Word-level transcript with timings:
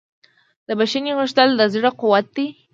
د 0.67 0.69
بښنې 0.79 1.11
غوښتل 1.17 1.49
د 1.55 1.61
زړه 1.73 1.89
قوت 1.99 2.25
دی. 2.35 2.47